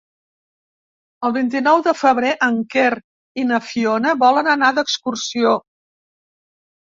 El 1.27 1.33
vint-i-nou 1.35 1.81
de 1.87 1.91
febrer 1.97 2.31
en 2.47 2.55
Quer 2.75 2.87
i 3.41 3.45
na 3.49 3.59
Fiona 3.67 4.15
volen 4.23 4.49
anar 4.55 4.71
d'excursió. 4.79 5.53